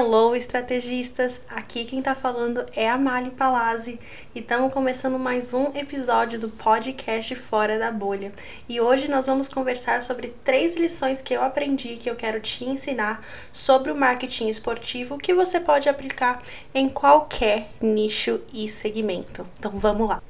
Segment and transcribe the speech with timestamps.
[0.00, 1.40] Hello, estrategistas!
[1.50, 3.98] Aqui quem tá falando é a Mali Palazzi
[4.32, 8.32] e estamos começando mais um episódio do podcast Fora da Bolha.
[8.68, 12.64] E hoje nós vamos conversar sobre três lições que eu aprendi que eu quero te
[12.64, 19.44] ensinar sobre o marketing esportivo que você pode aplicar em qualquer nicho e segmento.
[19.58, 20.27] Então vamos lá!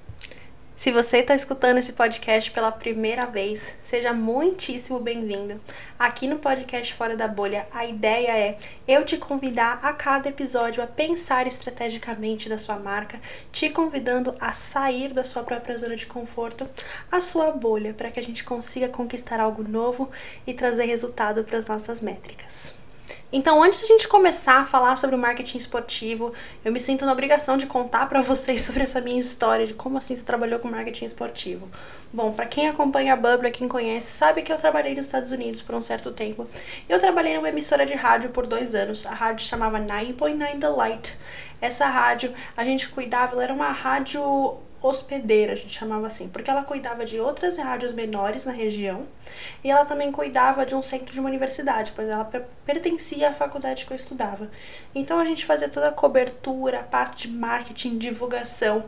[0.79, 5.61] Se você está escutando esse podcast pela primeira vez, seja muitíssimo bem-vindo.
[5.99, 10.81] Aqui no podcast Fora da Bolha, a ideia é eu te convidar a cada episódio
[10.81, 16.07] a pensar estrategicamente da sua marca, te convidando a sair da sua própria zona de
[16.07, 16.65] conforto,
[17.11, 20.09] a sua bolha, para que a gente consiga conquistar algo novo
[20.47, 22.73] e trazer resultado para as nossas métricas.
[23.31, 26.33] Então, antes de a gente começar a falar sobre o marketing esportivo,
[26.65, 29.99] eu me sinto na obrigação de contar para vocês sobre essa minha história de como
[29.99, 31.69] assim você trabalhou com marketing esportivo.
[32.11, 35.61] Bom, para quem acompanha a Bubble, quem conhece, sabe que eu trabalhei nos Estados Unidos
[35.61, 36.47] por um certo tempo.
[36.89, 39.05] Eu trabalhei numa emissora de rádio por dois anos.
[39.05, 41.19] A rádio chamava 9.9 The Light.
[41.61, 46.51] Essa rádio, a gente cuidava, ela era uma rádio hospedeira, a gente chamava assim, porque
[46.51, 49.07] ela cuidava de outras rádios menores na região
[49.63, 52.25] e ela também cuidava de um centro de uma universidade, pois ela
[52.65, 54.51] pertencia à faculdade que eu estudava.
[54.95, 58.85] Então a gente fazia toda a cobertura, a parte de marketing, divulgação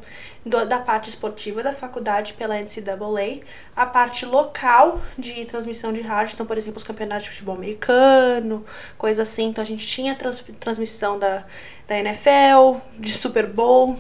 [0.47, 6.35] do, da parte esportiva da faculdade pela NCAA, a parte local de transmissão de rádio,
[6.35, 8.65] então, por exemplo, os campeonatos de futebol americano,
[8.97, 9.49] coisa assim.
[9.49, 11.45] Então a gente tinha trans, transmissão da,
[11.89, 13.99] da NFL, de Super Bowl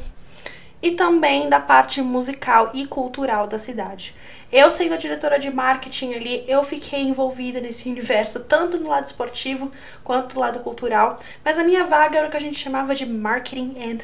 [0.82, 4.14] e também da parte musical e cultural da cidade.
[4.50, 9.04] Eu, sendo a diretora de marketing ali, eu fiquei envolvida nesse universo, tanto no lado
[9.04, 9.70] esportivo
[10.02, 13.06] quanto no lado cultural, mas a minha vaga era o que a gente chamava de
[13.06, 13.98] marketing and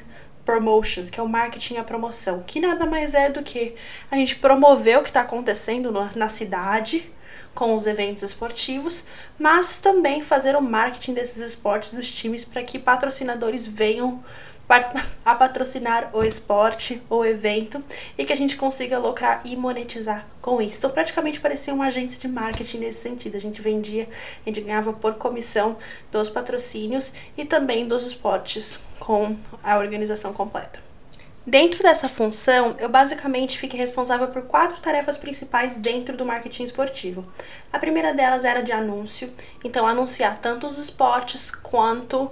[0.44, 3.74] promotions, que é o marketing e a promoção, que nada mais é do que
[4.11, 7.12] a gente promover o que está acontecendo na cidade
[7.52, 9.06] com os eventos esportivos,
[9.38, 14.22] mas também fazer o marketing desses esportes dos times para que patrocinadores venham
[15.25, 17.83] a patrocinar o esporte, o evento
[18.19, 20.79] e que a gente consiga lucrar e monetizar com isso.
[20.79, 23.36] Então, praticamente parecia uma agência de marketing nesse sentido.
[23.36, 24.08] A gente vendia,
[24.45, 25.77] a gente ganhava por comissão
[26.11, 30.86] dos patrocínios e também dos esportes com a organização completa.
[31.48, 37.24] Dentro dessa função, eu basicamente fiquei responsável por quatro tarefas principais dentro do marketing esportivo.
[37.73, 39.33] A primeira delas era de anúncio,
[39.63, 42.29] então anunciar tanto os esportes quanto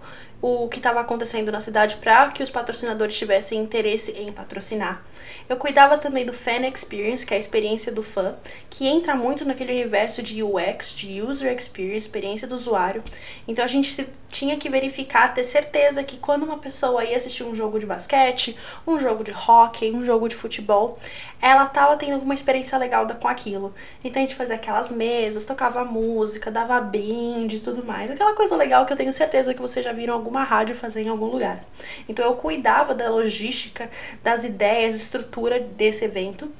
[0.46, 5.02] o que estava acontecendo na cidade para que os patrocinadores tivessem interesse em patrocinar.
[5.48, 8.36] Eu cuidava também do Fan Experience, que é a experiência do fã,
[8.68, 13.02] que entra muito naquele universo de UX, de User Experience, experiência do usuário.
[13.48, 17.54] Então a gente tinha que verificar, ter certeza que quando uma pessoa ia assistir um
[17.54, 18.54] jogo de basquete,
[18.86, 20.98] um jogo de hockey, um jogo de futebol,
[21.40, 23.74] ela estava tendo alguma experiência legal com aquilo.
[24.02, 28.10] Então a gente fazia aquelas mesas, tocava música, dava brinde e tudo mais.
[28.10, 31.08] Aquela coisa legal que eu tenho certeza que vocês já viram alguma rádio fazer em
[31.08, 31.62] algum lugar.
[32.08, 33.90] Então eu cuidava da logística,
[34.22, 36.50] das ideias, estrutura desse evento.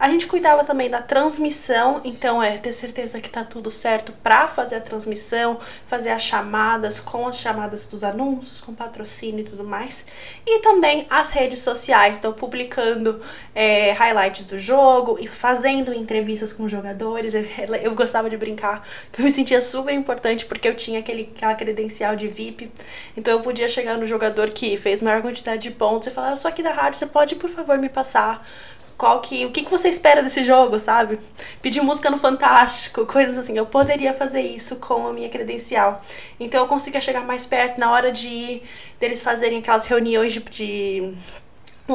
[0.00, 4.48] A gente cuidava também da transmissão, então é ter certeza que tá tudo certo para
[4.48, 9.62] fazer a transmissão, fazer as chamadas com as chamadas dos anúncios, com patrocínio e tudo
[9.62, 10.06] mais.
[10.46, 13.20] E também as redes sociais, então publicando
[13.54, 17.34] é, highlights do jogo e fazendo entrevistas com jogadores.
[17.82, 22.16] Eu, gostava de brincar, eu me sentia super importante porque eu tinha aquele, aquela credencial
[22.16, 22.72] de VIP.
[23.14, 26.38] Então eu podia chegar no jogador que fez maior quantidade de pontos e falar: Eu
[26.38, 28.42] sou aqui da rádio, você pode por favor me passar
[29.00, 31.18] qual que, o que, que você espera desse jogo, sabe?
[31.62, 33.56] Pedir música no Fantástico, coisas assim.
[33.56, 36.02] Eu poderia fazer isso com a minha credencial.
[36.38, 38.60] Então eu conseguia chegar mais perto na hora de
[38.98, 41.14] deles fazerem aquelas reuniões de, de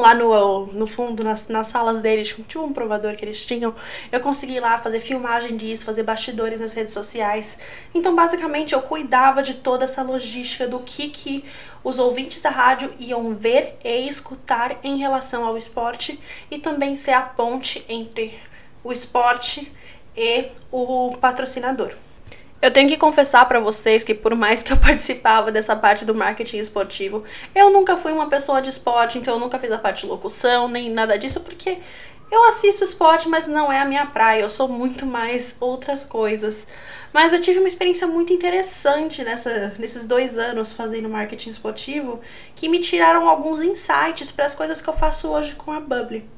[0.00, 3.74] lá no, no fundo, nas, nas salas deles, tipo um provador que eles tinham,
[4.10, 7.58] eu consegui lá fazer filmagem disso, fazer bastidores nas redes sociais.
[7.94, 11.44] Então, basicamente, eu cuidava de toda essa logística do que, que
[11.82, 16.20] os ouvintes da rádio iam ver e escutar em relação ao esporte
[16.50, 18.38] e também ser a ponte entre
[18.82, 19.72] o esporte
[20.16, 21.92] e o patrocinador.
[22.66, 26.12] Eu tenho que confessar para vocês que por mais que eu participava dessa parte do
[26.12, 27.22] marketing esportivo,
[27.54, 30.66] eu nunca fui uma pessoa de esporte, então eu nunca fiz a parte de locução,
[30.66, 31.78] nem nada disso, porque
[32.28, 36.66] eu assisto esporte, mas não é a minha praia, eu sou muito mais outras coisas.
[37.12, 42.20] Mas eu tive uma experiência muito interessante nessa, nesses dois anos fazendo marketing esportivo,
[42.56, 46.28] que me tiraram alguns insights para as coisas que eu faço hoje com a Bubble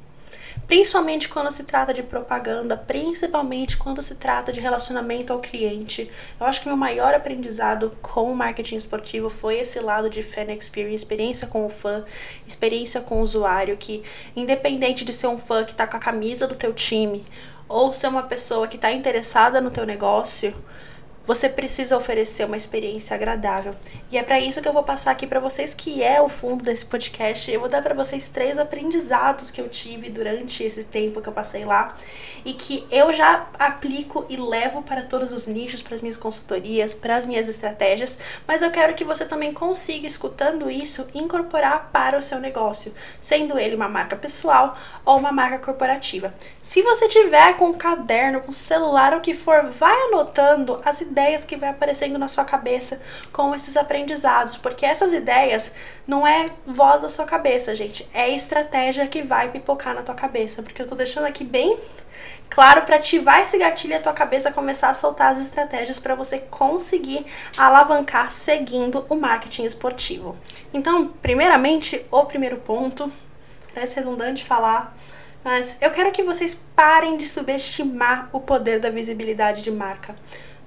[0.68, 6.10] principalmente quando se trata de propaganda, principalmente quando se trata de relacionamento ao cliente.
[6.38, 10.52] Eu acho que meu maior aprendizado com o marketing esportivo foi esse lado de fan
[10.52, 12.04] experience, experiência com o fã,
[12.46, 14.04] experiência com o usuário, que
[14.36, 17.24] independente de ser um fã que tá com a camisa do teu time
[17.66, 20.54] ou ser uma pessoa que está interessada no teu negócio,
[21.28, 23.74] você precisa oferecer uma experiência agradável.
[24.10, 26.64] E é para isso que eu vou passar aqui para vocês que é o fundo
[26.64, 27.52] desse podcast.
[27.52, 31.32] Eu vou dar para vocês três aprendizados que eu tive durante esse tempo que eu
[31.34, 31.94] passei lá
[32.46, 36.94] e que eu já aplico e levo para todos os nichos, para as minhas consultorias,
[36.94, 42.16] para as minhas estratégias, mas eu quero que você também consiga escutando isso incorporar para
[42.16, 46.32] o seu negócio, sendo ele uma marca pessoal ou uma marca corporativa.
[46.62, 51.17] Se você tiver com um caderno, com celular, o que for, vai anotando as ideias
[51.46, 53.00] que vai aparecendo na sua cabeça
[53.32, 55.72] com esses aprendizados, porque essas ideias
[56.06, 60.62] não é voz da sua cabeça, gente, é estratégia que vai pipocar na tua cabeça,
[60.62, 61.78] porque eu tô deixando aqui bem
[62.48, 66.14] claro para ativar esse gatilho e a tua cabeça começar a soltar as estratégias para
[66.14, 67.26] você conseguir
[67.56, 70.36] alavancar seguindo o marketing esportivo.
[70.72, 73.12] Então, primeiramente, o primeiro ponto,
[73.74, 74.96] parece redundante falar,
[75.44, 80.16] mas eu quero que vocês parem de subestimar o poder da visibilidade de marca.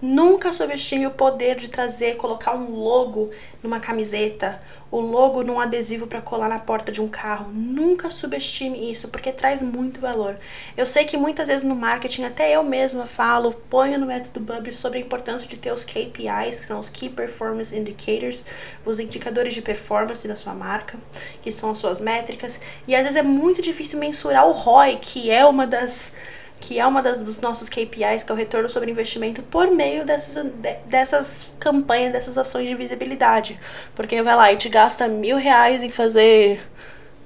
[0.01, 3.29] Nunca subestime o poder de trazer, colocar um logo
[3.61, 4.59] numa camiseta,
[4.89, 7.51] o logo num adesivo para colar na porta de um carro.
[7.53, 10.39] Nunca subestime isso, porque traz muito valor.
[10.75, 14.73] Eu sei que muitas vezes no marketing, até eu mesma falo, ponho no método Bubble
[14.73, 18.43] sobre a importância de ter os KPIs, que são os Key Performance Indicators,
[18.83, 20.97] os indicadores de performance da sua marca,
[21.43, 22.59] que são as suas métricas.
[22.87, 26.13] E às vezes é muito difícil mensurar o ROI, que é uma das
[26.61, 30.05] que é uma das, dos nossos KPIs, que é o retorno sobre investimento, por meio
[30.05, 30.51] dessas,
[30.85, 33.59] dessas campanhas, dessas ações de visibilidade.
[33.95, 36.61] Porque vai lá, a gente gasta mil reais em fazer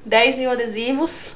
[0.05, 1.35] 10 mil adesivos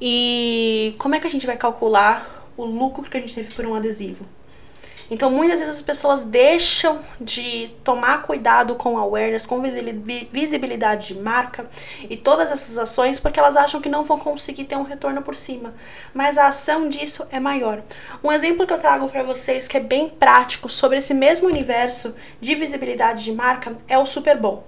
[0.00, 3.66] e como é que a gente vai calcular o lucro que a gente teve por
[3.66, 4.24] um adesivo?
[5.10, 11.68] Então, muitas vezes as pessoas deixam de tomar cuidado com awareness, com visibilidade de marca
[12.08, 15.34] e todas essas ações porque elas acham que não vão conseguir ter um retorno por
[15.34, 15.74] cima.
[16.12, 17.82] Mas a ação disso é maior.
[18.22, 22.14] Um exemplo que eu trago para vocês que é bem prático sobre esse mesmo universo
[22.40, 24.64] de visibilidade de marca é o Super Bowl.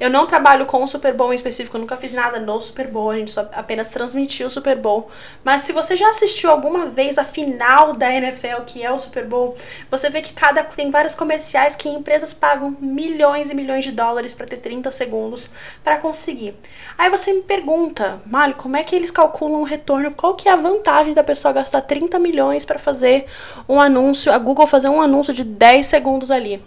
[0.00, 2.88] Eu não trabalho com o Super Bowl em específico, eu nunca fiz nada no Super
[2.88, 5.08] Bowl, a gente só apenas transmitiu o Super Bowl.
[5.44, 9.24] Mas se você já assistiu alguma vez a final da NFL, que é o Super
[9.24, 9.54] Bowl,
[9.90, 14.34] você vê que cada tem vários comerciais que empresas pagam milhões e milhões de dólares
[14.34, 15.48] para ter 30 segundos
[15.84, 16.56] para conseguir.
[16.98, 20.10] Aí você me pergunta, Mali, como é que eles calculam o retorno?
[20.12, 23.26] Qual que é a vantagem da pessoa gastar 30 milhões para fazer
[23.68, 26.64] um anúncio, a Google fazer um anúncio de 10 segundos ali?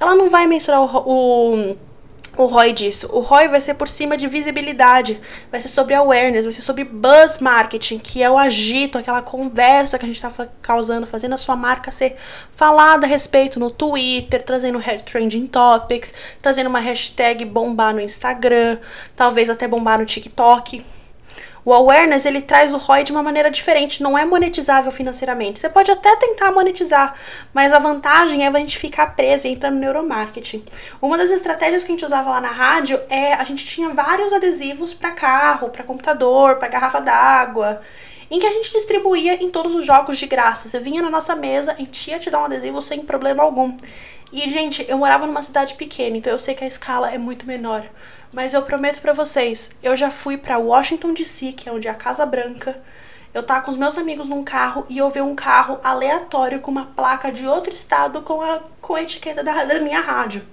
[0.00, 1.76] Ela não vai mensurar o, o
[2.36, 3.08] o ROI disso.
[3.12, 5.20] O ROI vai ser por cima de visibilidade,
[5.50, 9.98] vai ser sobre awareness, vai ser sobre buzz marketing, que é o agito, aquela conversa
[9.98, 10.32] que a gente está
[10.62, 12.16] causando, fazendo a sua marca ser
[12.52, 18.78] falada a respeito no Twitter, trazendo trending topics, trazendo uma hashtag bombar no Instagram,
[19.14, 20.84] talvez até bombar no TikTok.
[21.64, 25.58] O awareness ele traz o ROI de uma maneira diferente, não é monetizável financeiramente.
[25.58, 27.14] Você pode até tentar monetizar,
[27.54, 30.62] mas a vantagem é a gente ficar preso e entrar no neuromarketing.
[31.00, 34.32] Uma das estratégias que a gente usava lá na rádio é a gente tinha vários
[34.32, 37.80] adesivos para carro, para computador, para garrafa d'água
[38.30, 40.68] em que a gente distribuía em todos os jogos de graça.
[40.68, 43.76] Você vinha na nossa mesa, a gente ia te dar um adesivo sem problema algum.
[44.32, 47.46] E, gente, eu morava numa cidade pequena, então eu sei que a escala é muito
[47.46, 47.86] menor.
[48.32, 51.90] Mas eu prometo para vocês, eu já fui para Washington DC, que é onde é
[51.90, 52.82] a Casa Branca.
[53.32, 56.70] Eu tava com os meus amigos num carro e eu vi um carro aleatório com
[56.70, 60.44] uma placa de outro estado com a, com a etiqueta da, da minha rádio.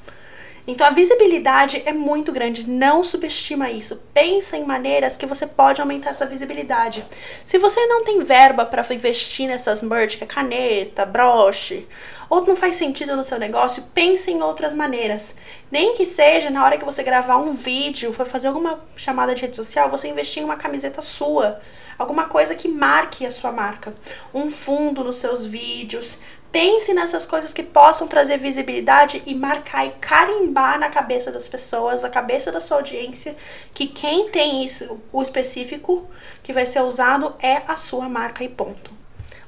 [0.67, 4.01] Então a visibilidade é muito grande, não subestima isso.
[4.13, 7.03] Pensa em maneiras que você pode aumentar essa visibilidade.
[7.43, 11.87] Se você não tem verba para investir nessas merch, que é caneta, broche,
[12.29, 15.35] ou não faz sentido no seu negócio, pense em outras maneiras.
[15.71, 19.41] Nem que seja na hora que você gravar um vídeo, for fazer alguma chamada de
[19.41, 21.59] rede social, você investir em uma camiseta sua,
[21.97, 23.93] alguma coisa que marque a sua marca,
[24.33, 26.19] um fundo nos seus vídeos,
[26.51, 32.01] Pense nessas coisas que possam trazer visibilidade e marcar e carimbar na cabeça das pessoas,
[32.01, 33.37] na cabeça da sua audiência,
[33.73, 36.09] que quem tem isso, o específico
[36.43, 38.91] que vai ser usado é a sua marca e ponto.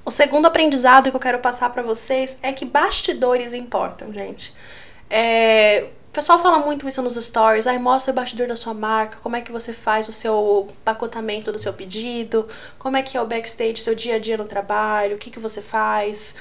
[0.06, 4.54] O segundo aprendizado que eu quero passar para vocês é que bastidores importam, gente.
[5.10, 9.18] É, o pessoal fala muito isso nos stories, aí mostra o bastidor da sua marca,
[9.24, 13.22] como é que você faz o seu pacotamento do seu pedido, como é que é
[13.22, 16.36] o backstage, seu dia a dia no trabalho, o que, que você faz,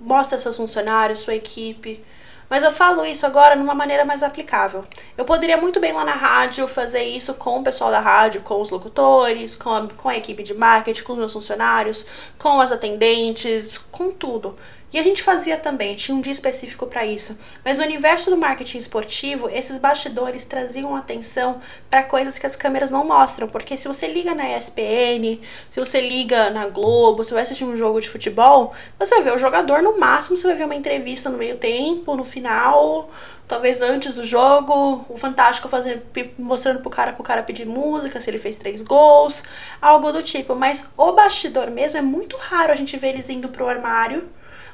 [0.00, 2.02] mostra seus funcionários, sua equipe.
[2.48, 4.84] Mas eu falo isso agora numa maneira mais aplicável.
[5.16, 8.60] Eu poderia muito bem lá na rádio fazer isso com o pessoal da rádio, com
[8.60, 12.04] os locutores, com a, com a equipe de marketing, com os meus funcionários,
[12.36, 14.56] com as atendentes, com tudo.
[14.92, 17.38] E a gente fazia também, tinha um dia específico para isso.
[17.64, 22.90] Mas no universo do marketing esportivo, esses bastidores traziam atenção para coisas que as câmeras
[22.90, 23.46] não mostram.
[23.46, 27.76] Porque se você liga na ESPN, se você liga na Globo, você vai assistir um
[27.76, 31.30] jogo de futebol, você vai ver o jogador no máximo, você vai ver uma entrevista
[31.30, 33.10] no meio tempo, no final,
[33.46, 36.02] talvez antes do jogo, o Fantástico fazendo,
[36.36, 39.44] mostrando pro cara pro cara pedir música, se ele fez três gols,
[39.80, 40.56] algo do tipo.
[40.56, 44.28] Mas o bastidor mesmo é muito raro a gente ver eles indo pro armário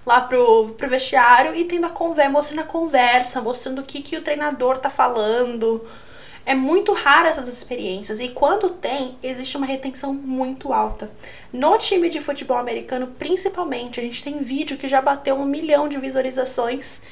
[0.06, 4.16] lá pro, pro vestiário e tendo a conversa, mostrando a conversa, mostrando o que, que
[4.16, 5.84] o treinador tá falando.
[6.46, 11.10] É muito raro essas experiências e quando tem, existe uma retenção muito alta.
[11.52, 15.88] No time de futebol americano, principalmente, a gente tem vídeo que já bateu um milhão
[15.88, 17.02] de visualizações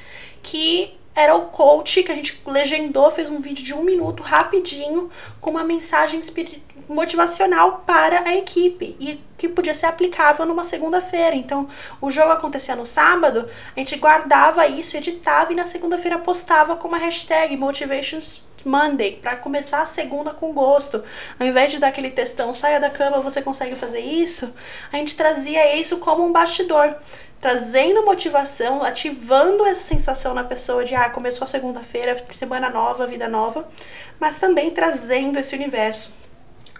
[0.41, 5.09] que era o coach que a gente legendou, fez um vídeo de um minuto rapidinho
[5.41, 6.19] com uma mensagem
[6.87, 11.35] motivacional para a equipe e que podia ser aplicável numa segunda-feira.
[11.35, 11.67] Então,
[12.01, 16.87] o jogo acontecia no sábado, a gente guardava isso, editava e na segunda-feira postava com
[16.87, 21.03] uma hashtag Motivations Monday para começar a segunda com gosto.
[21.39, 24.53] Ao invés de dar aquele textão, saia da cama, você consegue fazer isso,
[24.91, 26.95] a gente trazia isso como um bastidor
[27.39, 33.29] trazendo motivação, ativando essa sensação na pessoa de ah, começou a segunda-feira, semana nova, vida
[33.29, 33.67] nova,
[34.19, 36.11] mas também trazendo esse universo.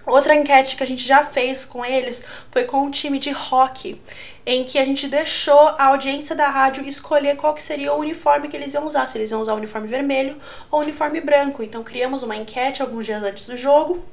[0.06, 4.00] Outra enquete que a gente já fez com eles foi com um time de rock,
[4.46, 8.48] em que a gente deixou a audiência da rádio escolher qual que seria o uniforme
[8.48, 10.38] que eles iam usar, se eles iam usar o uniforme vermelho
[10.70, 11.64] ou o uniforme branco.
[11.64, 14.06] Então criamos uma enquete alguns dias antes do jogo,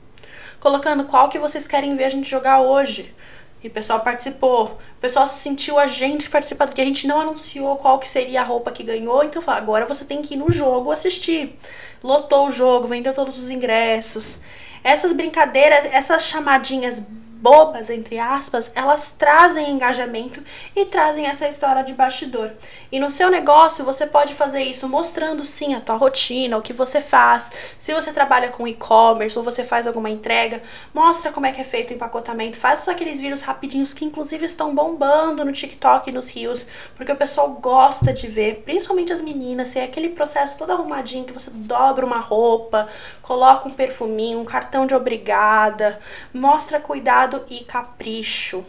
[0.59, 3.15] colocando qual que vocês querem ver a gente jogar hoje.
[3.63, 4.79] E o pessoal participou.
[4.97, 8.45] O pessoal sentiu a gente participando, que a gente não anunciou qual que seria a
[8.45, 9.23] roupa que ganhou.
[9.23, 11.57] Então, falou, agora você tem que ir no jogo assistir.
[12.03, 14.41] Lotou o jogo, vendeu todos os ingressos.
[14.85, 17.03] Essas brincadeiras, essas chamadinhas
[17.43, 20.41] bobas, entre aspas, elas trazem engajamento
[20.77, 22.53] e trazem essa história de bastidor.
[22.93, 26.73] E no seu negócio você pode fazer isso mostrando sim a tua rotina, o que
[26.73, 27.51] você faz.
[27.77, 30.63] Se você trabalha com e-commerce ou você faz alguma entrega,
[30.95, 32.57] mostra como é que é feito o empacotamento.
[32.57, 37.11] Faz só aqueles vídeos rapidinhos que inclusive estão bombando no TikTok e nos rios, porque
[37.11, 41.33] o pessoal gosta de ver, principalmente as meninas, se é aquele processo todo arrumadinho que
[41.33, 42.89] você dobra uma roupa,
[43.21, 45.99] coloca um perfuminho, um cartão de obrigada,
[46.33, 48.65] mostra cuidado cuidado e capricho.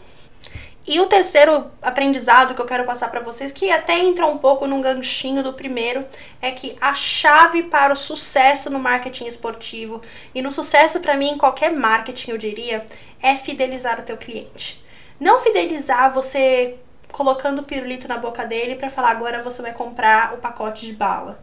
[0.86, 4.66] E o terceiro aprendizado que eu quero passar para vocês, que até entra um pouco
[4.66, 6.04] num ganchinho do primeiro,
[6.42, 10.00] é que a chave para o sucesso no marketing esportivo
[10.34, 12.84] e no sucesso para mim em qualquer marketing, eu diria,
[13.22, 14.84] é fidelizar o teu cliente.
[15.18, 16.76] Não fidelizar você
[17.10, 21.40] colocando pirulito na boca dele para falar agora você vai comprar o pacote de bala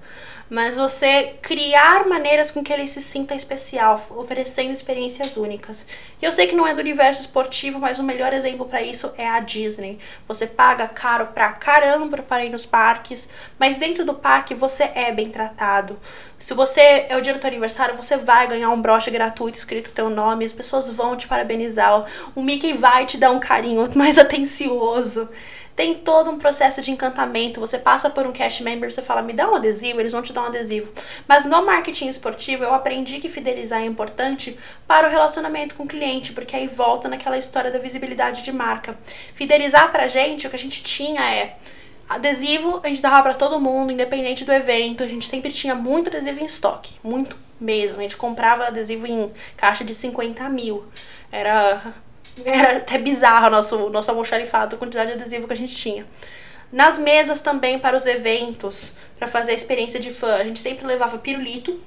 [0.51, 5.87] mas você criar maneiras com que ele se sinta especial, oferecendo experiências únicas.
[6.21, 9.25] Eu sei que não é do universo esportivo, mas o melhor exemplo para isso é
[9.25, 9.97] a Disney.
[10.27, 15.09] Você paga caro pra caramba para ir nos parques, mas dentro do parque você é
[15.13, 15.97] bem tratado.
[16.37, 19.91] Se você é o dia do teu aniversário, você vai ganhar um broche gratuito escrito
[19.91, 22.05] teu nome, as pessoas vão te parabenizar,
[22.35, 25.29] o Mickey vai te dar um carinho mais atencioso.
[25.75, 27.59] Tem todo um processo de encantamento.
[27.59, 30.33] Você passa por um cash member, você fala, me dá um adesivo, eles vão te
[30.33, 30.91] dar adesivo.
[31.27, 34.57] Mas no marketing esportivo, eu aprendi que fidelizar é importante
[34.87, 38.97] para o relacionamento com o cliente, porque aí volta naquela história da visibilidade de marca.
[39.33, 41.57] Fidelizar pra gente, o que a gente tinha é
[42.09, 45.03] adesivo, a gente dava para todo mundo, independente do evento.
[45.03, 47.99] A gente sempre tinha muito adesivo em estoque, muito mesmo.
[47.99, 50.83] A gente comprava adesivo em caixa de 50 mil.
[51.31, 51.93] Era
[52.45, 56.05] era até bizarro o nosso, nosso almoxarifado, a quantidade de adesivo que a gente tinha.
[56.71, 60.85] Nas mesas também para os eventos, para fazer a experiência de fã, a gente sempre
[60.85, 61.79] levava pirulito.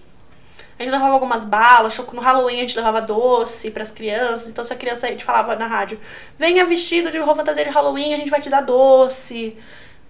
[0.79, 4.49] A gente levava algumas balas, no Halloween a gente levava doce para as crianças.
[4.49, 6.01] Então, se a criança a gente falava na rádio,
[6.37, 9.57] venha vestido de roupa fantasia de Halloween, a gente vai te dar doce.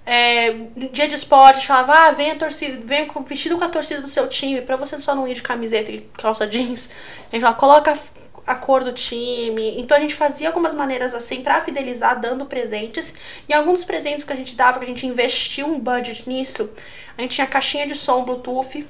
[0.06, 0.52] É,
[0.92, 4.28] dia de esporte, a falava, ah, venha torcida, venha vestido com a torcida do seu
[4.28, 6.90] time, para você só não ir de camiseta e calça jeans.
[7.28, 7.99] A gente falava, coloca
[8.46, 9.80] a cor do time.
[9.80, 13.14] Então a gente fazia algumas maneiras assim para fidelizar, dando presentes.
[13.49, 16.70] E alguns presentes que a gente dava, que a gente investiu um budget nisso,
[17.16, 18.87] a gente tinha caixinha de som Bluetooth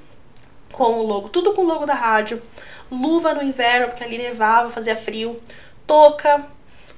[0.72, 2.42] com o logo, tudo com o logo da rádio,
[2.90, 5.40] luva no inverno, porque ali nevava, fazia frio,
[5.86, 6.44] touca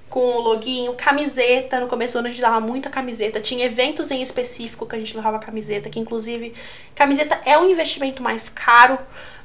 [0.08, 4.10] com o loguinho, camiseta, no começo do ano a gente dava muita camiseta, tinha eventos
[4.10, 6.54] em específico que a gente levava camiseta, que inclusive
[6.94, 8.98] camiseta é um investimento mais caro,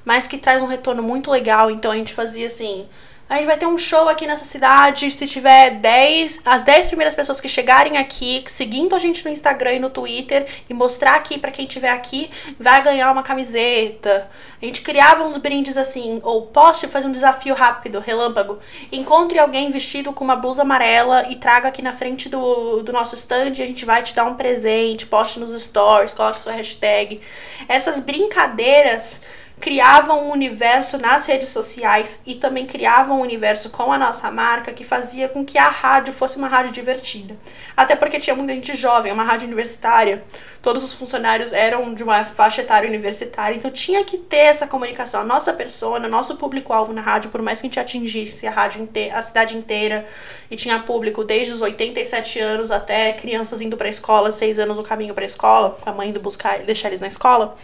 [0.06, 1.72] mas que traz um retorno muito legal.
[1.72, 2.88] Então a gente fazia assim.
[3.32, 5.10] A gente vai ter um show aqui nessa cidade.
[5.10, 9.76] Se tiver 10, as 10 primeiras pessoas que chegarem aqui, seguindo a gente no Instagram
[9.76, 14.30] e no Twitter e mostrar aqui para quem tiver aqui, vai ganhar uma camiseta.
[14.62, 18.60] A gente criava uns brindes assim, ou poste fazer um desafio rápido, relâmpago.
[18.92, 23.16] Encontre alguém vestido com uma blusa amarela e traga aqui na frente do, do nosso
[23.16, 25.06] stand e a gente vai te dar um presente.
[25.06, 27.22] Poste nos stories, coloque sua hashtag.
[27.70, 29.22] Essas brincadeiras
[29.62, 34.74] criavam um universo nas redes sociais e também criavam um universo com a nossa marca
[34.74, 37.38] que fazia com que a rádio fosse uma rádio divertida.
[37.78, 40.24] Até porque tinha muita gente jovem, uma rádio universitária,
[40.64, 45.22] todos os funcionários eram de uma faixa etária universitária, então tinha que ter essa comunicação.
[45.22, 48.82] A nossa persona, nosso público-alvo na rádio, por mais que a gente atingisse a rádio
[48.82, 50.08] inteira, a cidade inteira,
[50.50, 54.76] e tinha público desde os 87 anos até crianças indo para a escola, seis anos
[54.76, 57.56] no caminho para a escola, a mãe indo buscar deixar eles na escola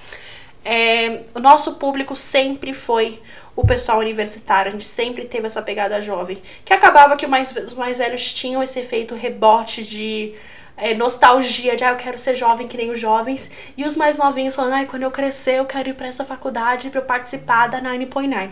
[0.64, 3.22] é, o nosso público sempre foi
[3.56, 7.74] o pessoal universitário, a gente sempre teve essa pegada jovem, que acabava que mais, os
[7.74, 10.36] mais velhos tinham esse efeito rebote de
[10.78, 14.18] é, nostalgia de ah, eu quero ser jovem que nem os jovens, e os mais
[14.18, 17.68] novinhos falando, ai, quando eu crescer eu quero ir para essa faculdade para eu participar
[17.68, 18.52] da 9.9.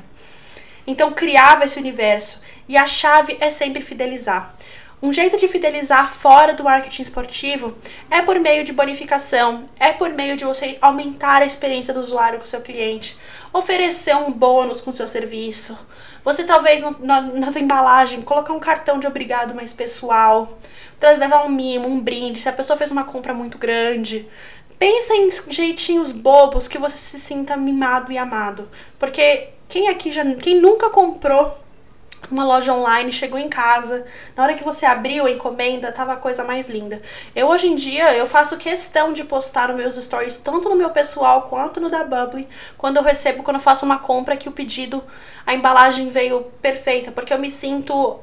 [0.88, 4.56] Então criava esse universo, e a chave é sempre fidelizar.
[5.06, 7.76] Um jeito de fidelizar fora do marketing esportivo
[8.10, 12.40] é por meio de bonificação, é por meio de você aumentar a experiência do usuário
[12.40, 13.16] com seu cliente,
[13.54, 15.78] oferecer um bônus com seu serviço.
[16.24, 20.58] Você talvez na, na sua embalagem colocar um cartão de obrigado mais pessoal,
[21.00, 24.28] levar um mimo, um brinde, se a pessoa fez uma compra muito grande.
[24.80, 28.68] Pensa em jeitinhos bobos que você se sinta mimado e amado.
[28.98, 30.26] Porque quem aqui já.
[30.34, 31.65] Quem nunca comprou
[32.32, 34.06] uma loja online, chegou em casa,
[34.36, 37.02] na hora que você abriu a encomenda, tava a coisa mais linda.
[37.36, 40.90] Eu hoje em dia, eu faço questão de postar nos meus stories, tanto no meu
[40.90, 44.52] pessoal quanto no da Bubble, quando eu recebo, quando eu faço uma compra que o
[44.52, 45.04] pedido,
[45.46, 48.20] a embalagem veio perfeita, porque eu me sinto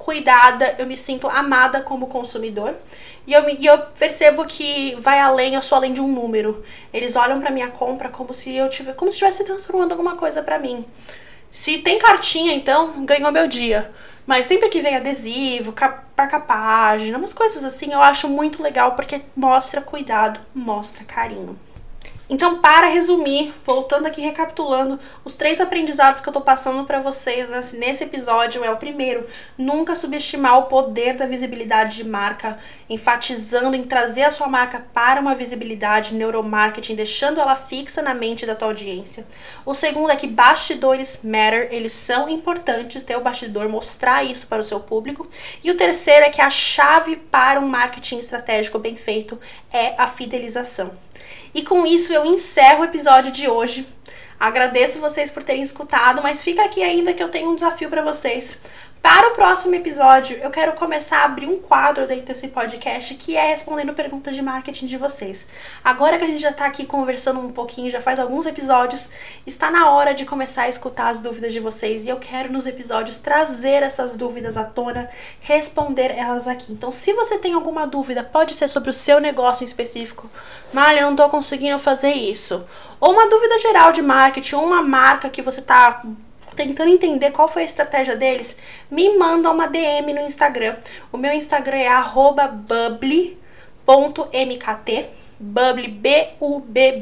[0.00, 2.74] cuidada, eu me sinto amada como consumidor.
[3.26, 6.64] E eu, me, e eu percebo que vai além, eu sou além de um número.
[6.92, 10.42] Eles olham para minha compra como se eu tivesse, como se estivesse transformando alguma coisa
[10.42, 10.86] para mim.
[11.50, 13.92] Se tem cartinha, então, ganhou meu dia.
[14.26, 15.74] Mas sempre que vem adesivo,
[16.16, 21.58] marca-página, umas coisas assim, eu acho muito legal porque mostra cuidado, mostra carinho.
[22.32, 27.48] Então, para resumir, voltando aqui recapitulando, os três aprendizados que eu tô passando para vocês
[27.72, 29.26] nesse, episódio é o primeiro,
[29.58, 32.56] nunca subestimar o poder da visibilidade de marca,
[32.88, 38.46] enfatizando em trazer a sua marca para uma visibilidade neuromarketing, deixando ela fixa na mente
[38.46, 39.26] da tua audiência.
[39.66, 44.60] O segundo é que bastidores matter, eles são importantes, ter o bastidor, mostrar isso para
[44.60, 45.28] o seu público.
[45.64, 49.36] E o terceiro é que a chave para um marketing estratégico bem feito
[49.72, 50.92] é a fidelização.
[51.54, 53.86] E com isso eu encerro o episódio de hoje.
[54.38, 58.00] Agradeço vocês por terem escutado, mas fica aqui ainda que eu tenho um desafio para
[58.00, 58.58] vocês.
[59.02, 63.34] Para o próximo episódio, eu quero começar a abrir um quadro dentro desse podcast que
[63.34, 65.46] é respondendo perguntas de marketing de vocês.
[65.82, 69.08] Agora que a gente já está aqui conversando um pouquinho, já faz alguns episódios,
[69.46, 72.66] está na hora de começar a escutar as dúvidas de vocês e eu quero nos
[72.66, 75.08] episódios trazer essas dúvidas à tona,
[75.40, 76.70] responder elas aqui.
[76.70, 80.28] Então, se você tem alguma dúvida, pode ser sobre o seu negócio em específico.
[80.74, 82.66] Malha, eu não estou conseguindo fazer isso.
[83.00, 86.02] Ou uma dúvida geral de marketing, ou uma marca que você está
[86.66, 88.56] tentando entender qual foi a estratégia deles,
[88.90, 90.76] me manda uma DM no Instagram.
[91.10, 91.88] O meu Instagram é
[92.68, 93.46] bubble.mkt,
[95.38, 97.00] bubble, B-U-B-B-L-Y.mkt.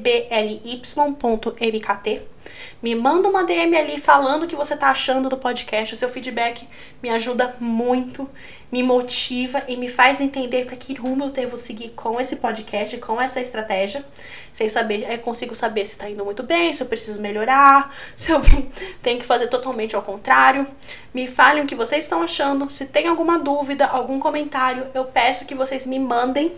[2.83, 5.95] Me manda uma DM ali falando o que você tá achando do podcast.
[5.95, 6.69] O seu feedback
[7.03, 8.29] me ajuda muito,
[8.71, 12.97] me motiva e me faz entender para que rumo eu devo seguir com esse podcast,
[12.99, 14.05] com essa estratégia.
[14.53, 18.31] Sem saber, eu consigo saber se tá indo muito bem, se eu preciso melhorar, se
[18.31, 18.41] eu
[19.03, 20.67] tenho que fazer totalmente ao contrário.
[21.13, 22.71] Me falem o que vocês estão achando.
[22.71, 26.53] Se tem alguma dúvida, algum comentário, eu peço que vocês me mandem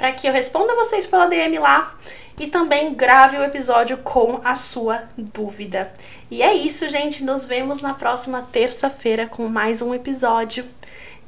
[0.00, 1.94] para que eu responda vocês pela DM lá
[2.38, 5.92] e também grave o episódio com a sua dúvida.
[6.30, 7.22] E é isso, gente.
[7.22, 10.64] Nos vemos na próxima terça-feira com mais um episódio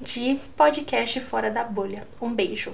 [0.00, 2.08] de podcast Fora da Bolha.
[2.18, 2.72] Um beijo.